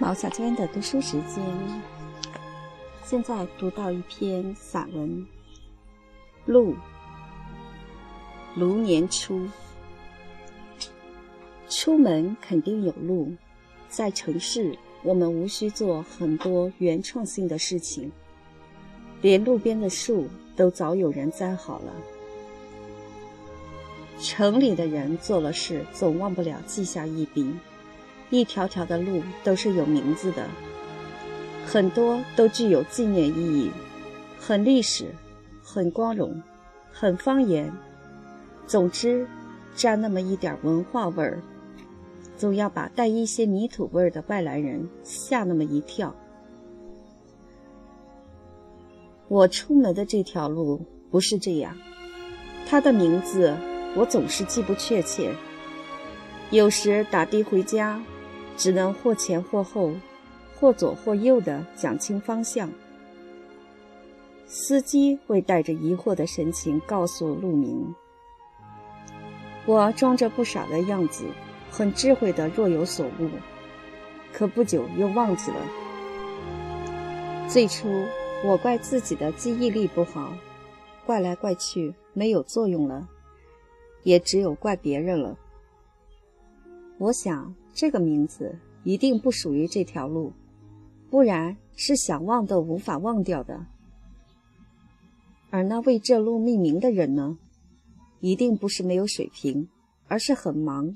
[0.00, 1.44] 毛小娟的读书时间，
[3.04, 5.08] 现在读到一篇散文
[6.46, 6.72] 《路》。
[8.54, 9.48] 卢年初，
[11.68, 13.34] 出门肯定有路。
[13.88, 18.12] 在城市，我们无需做很多原创性的事情，
[19.20, 21.92] 连路边的树都早有人栽好了。
[24.20, 27.52] 城里的人做了事，总忘不了记下一笔。
[28.30, 30.46] 一条条的路都是有名字的，
[31.66, 33.70] 很多都具有纪念意义，
[34.38, 35.06] 很历史，
[35.62, 36.42] 很光荣，
[36.92, 37.72] 很方言。
[38.66, 39.26] 总之，
[39.74, 41.40] 沾那么一点文化味儿，
[42.36, 46.14] 总要把带一些泥土味儿的外来人吓那么一跳。
[49.28, 51.74] 我出门的这条路不是这样，
[52.66, 53.54] 它的名字
[53.94, 55.34] 我总是记不确切，
[56.50, 57.98] 有时打的回家。
[58.58, 59.92] 只能或前或后，
[60.58, 62.68] 或左或右的讲清方向。
[64.48, 67.94] 司机会带着疑惑的神情告诉路明。
[69.64, 71.24] 我装着不傻的样子，
[71.70, 73.30] 很智慧的若有所悟，
[74.32, 75.58] 可不久又忘记了。
[77.48, 77.88] 最初
[78.44, 80.32] 我怪自己的记忆力不好，
[81.06, 83.06] 怪来怪去没有作用了，
[84.02, 85.36] 也只有怪别人了。
[86.98, 87.54] 我想。
[87.78, 90.32] 这个名字一定不属于这条路，
[91.10, 93.66] 不然是想忘都无法忘掉的。
[95.50, 97.38] 而那为这路命名的人呢，
[98.18, 99.68] 一定不是没有水平，
[100.08, 100.92] 而是很忙。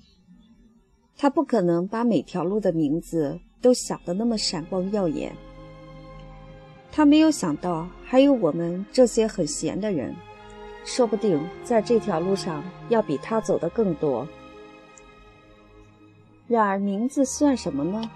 [1.17, 5.33] 他不可能把每条路的名字都想得那么闪光耀眼。
[6.91, 10.13] 他没有想到还有我们这些很闲的人，
[10.85, 14.27] 说不定在这条路上要比他走得更多。
[16.53, 18.11] 然而，名字算什么呢？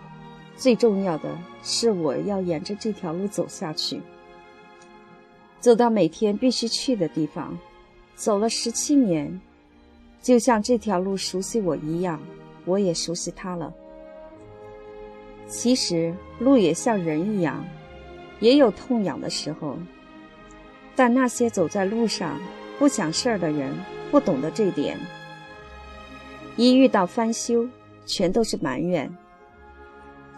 [0.59, 3.99] 最重要的是，我要沿着这条路走下去，
[5.59, 7.57] 走到每天必须去的地方。
[8.15, 9.41] 走了十七年，
[10.21, 12.21] 就像这条路熟悉我一样，
[12.67, 13.73] 我也熟悉它了。
[15.49, 17.65] 其实，路也像人一样，
[18.41, 19.79] 也有痛痒的时候。
[20.95, 22.39] 但那些走在路上
[22.79, 23.73] 不想事儿的人，
[24.11, 24.99] 不懂得这点。
[26.57, 27.67] 一遇到翻修，
[28.07, 29.15] 全都是埋怨。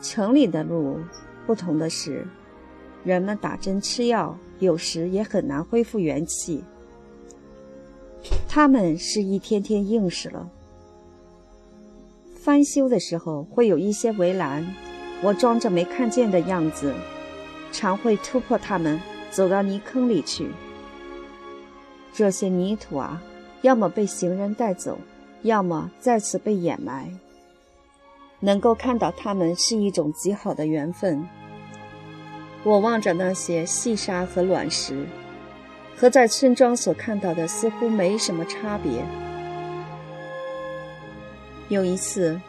[0.00, 0.98] 城里的路，
[1.46, 2.26] 不同的是，
[3.04, 6.64] 人们打针吃药，有时也很难恢复元气。
[8.48, 10.48] 他们是一天天硬实了。
[12.34, 14.66] 翻修的时候会有一些围栏，
[15.22, 16.94] 我装着没看见的样子，
[17.70, 19.00] 常会突破它们，
[19.30, 20.50] 走到泥坑里去。
[22.12, 23.22] 这些泥土啊，
[23.62, 24.98] 要么被行人带走，
[25.42, 27.12] 要么再次被掩埋。
[28.40, 31.26] 能够看到他们是一种极好的缘分。
[32.64, 35.06] 我望着那些细沙和卵石，
[35.96, 39.04] 和在村庄所看到的似乎没什么差别。
[41.68, 42.40] 有一次，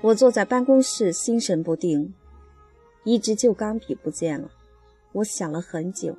[0.00, 2.12] 我坐在办公室，心神不定，
[3.04, 4.50] 一支旧钢笔不见了。
[5.12, 6.16] 我想了很久，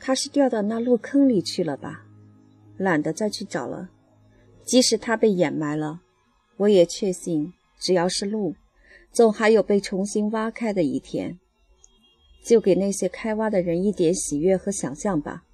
[0.00, 2.04] 它是掉到那路坑里去了吧？
[2.76, 3.90] 懒得再去找了。
[4.64, 6.00] 即使它被掩埋了，
[6.56, 7.52] 我也确信。
[7.78, 8.54] 只要是路，
[9.12, 11.38] 总还有被重新挖开的一天。
[12.42, 15.44] 就给那些开挖的人一点喜悦和想象吧。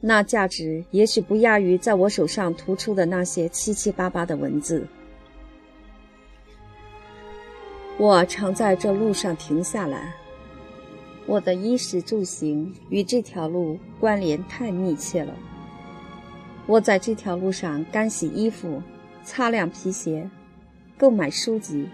[0.00, 4.86] 那价值也许不亚于在我手上涂出的那些七七八八的文字。
[7.98, 10.14] 我常在这路上停下来。
[11.26, 15.36] 我的衣食住行与这条路关联太密切了。
[16.66, 18.82] 我在这条路上干洗衣服，
[19.22, 20.28] 擦亮皮鞋。
[21.00, 21.88] 购买书籍，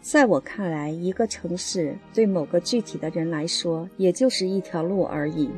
[0.00, 5.50] 在我看来，一个城市对某个具体的人来说，也就是一条路而已。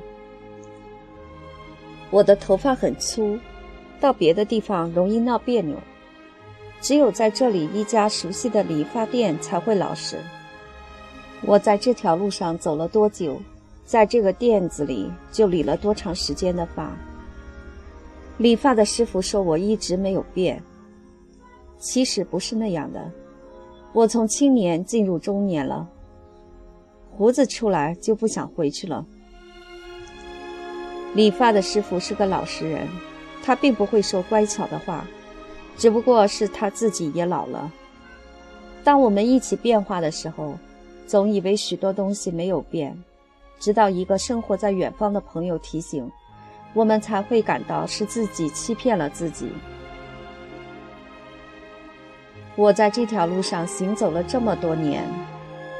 [2.10, 3.39] 我的头发很粗，
[4.01, 5.77] 到别的地方容易闹别扭，
[6.80, 10.16] 只有在这里一家熟悉的理发店才会老实。
[11.42, 13.41] 我在这条路上走了多久，
[13.84, 16.91] 在这个店子里就理了多长时间的发。
[18.39, 20.60] 理发的师傅说我一直没有变。
[21.83, 23.11] 其实不是那样的，
[23.93, 25.84] 我从青年进入中年了，
[27.11, 29.05] 胡子出来就不想回去了。
[31.13, 32.87] 理发的师傅是个老实人，
[33.43, 35.05] 他并不会说乖巧的话，
[35.77, 37.69] 只不过是他自己也老了。
[38.84, 40.55] 当我们一起变化的时候，
[41.05, 42.97] 总以为许多东西没有变，
[43.59, 46.09] 直到一个生活在远方的朋友提醒，
[46.75, 49.51] 我们才会感到是自己欺骗了自己。
[52.62, 55.04] 我在这条路上行走了这么多年，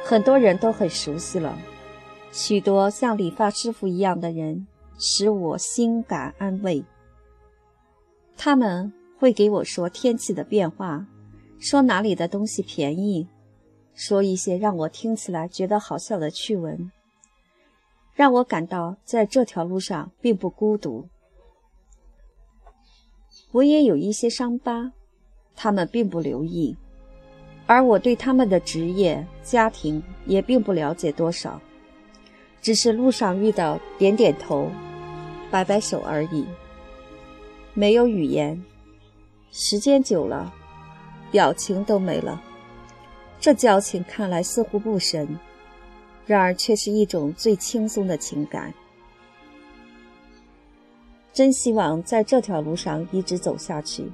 [0.05, 1.57] 很多人都很熟悉了。
[2.33, 4.67] 许多像理发师傅一样的人，
[4.99, 6.85] 使我心感安慰。
[8.37, 11.07] 他们会给我说天气的变化，
[11.61, 13.29] 说哪里的东西便宜，
[13.95, 16.91] 说一些让我听起来觉得好笑的趣闻，
[18.13, 21.07] 让我感到在这条路上并不孤独。
[23.53, 24.91] 我也有一些伤疤，
[25.55, 26.77] 他们并不留意，
[27.67, 31.61] 而我对他们的职业、家庭也并不了解多少。
[32.61, 34.71] 只是路上遇到，点点头，
[35.51, 36.47] 摆摆手而已，
[37.75, 38.63] 没有语言。
[39.51, 40.53] 时间久了，
[41.31, 42.41] 表情都没了。
[43.41, 45.37] 这交情看来似乎不深，
[46.25, 48.73] 然而却是一种最轻松的情感。
[51.33, 54.05] 真希望在这条路上一直走下去。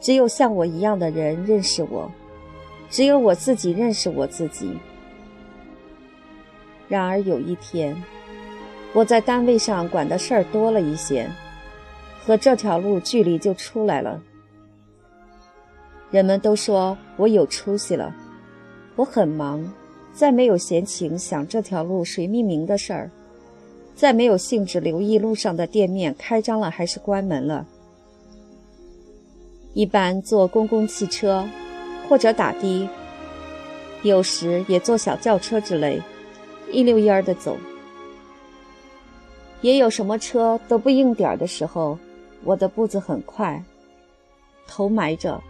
[0.00, 2.10] 只有像我一样的人认识我，
[2.90, 4.78] 只有我自己认识我自己。
[6.88, 8.00] 然而有一天，
[8.92, 11.28] 我在单位上管的事儿多了一些，
[12.24, 14.22] 和这条路距离就出来了。
[16.10, 18.14] 人们都说我有出息了，
[18.94, 19.72] 我很忙，
[20.12, 23.10] 再没有闲情想这条路谁命名的事儿，
[23.96, 27.66] 再没有兴致留意路上的店面开张了还是关门了。
[29.76, 31.46] 一般坐公共汽车，
[32.08, 32.88] 或者打的，
[34.00, 36.00] 有时也坐小轿车之类。
[36.72, 37.58] 一溜烟儿的走，
[39.60, 41.98] 也有什么车都不应点儿的时候，
[42.42, 43.62] 我的步子很快，
[44.66, 45.42] 头埋着，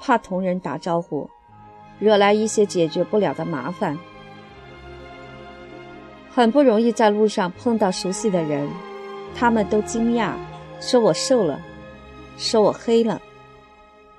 [0.00, 1.28] 怕同人打招呼，
[1.98, 3.98] 惹来一些解决不了的麻烦。
[6.30, 8.66] 很不容易在路上碰到熟悉的人，
[9.36, 10.32] 他们都惊讶，
[10.80, 11.60] 说我瘦了，
[12.38, 13.20] 说我黑了，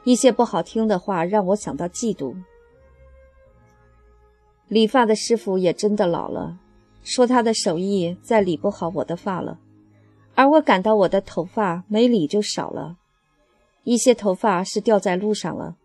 [0.06, 2.36] 一些不好听的话让我想到嫉妒。
[4.68, 6.58] 理发的师傅也真的老了，
[7.04, 9.60] 说他的手艺再理不好我的发了，
[10.36, 12.98] 而我感到我的头发没理就少了，
[13.84, 15.76] 一些头发是掉在路上了。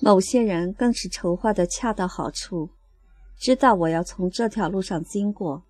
[0.00, 2.68] 某些人更是筹划的恰到好处，
[3.38, 5.62] 知道我要从这条路上经过，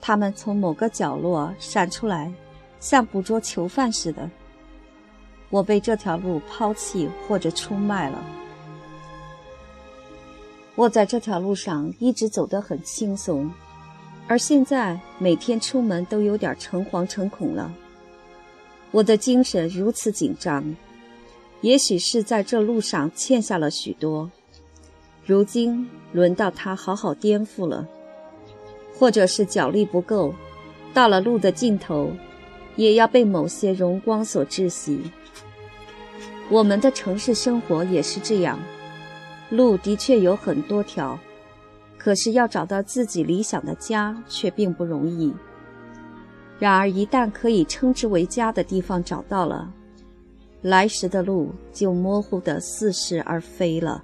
[0.00, 2.32] 他们从某个角落闪出来，
[2.78, 4.30] 像捕捉囚犯似的。
[5.54, 8.20] 我被这条路抛弃或者出卖了。
[10.74, 13.48] 我在这条路上一直走得很轻松，
[14.26, 17.72] 而现在每天出门都有点诚惶诚恐了。
[18.90, 20.74] 我的精神如此紧张，
[21.60, 24.28] 也许是在这路上欠下了许多，
[25.24, 27.86] 如今轮到他好好颠覆了，
[28.98, 30.34] 或者是脚力不够，
[30.92, 32.10] 到了路的尽头，
[32.74, 35.12] 也要被某些荣光所窒息。
[36.50, 38.58] 我们的城市生活也是这样。
[39.50, 41.18] 路的确有很多条，
[41.96, 45.32] 可是要找到自己理想的家却并不容易。
[46.58, 49.70] 然而，一旦可以称之为家的地方找到了，
[50.62, 54.02] 来时的路就模糊的似是而非了。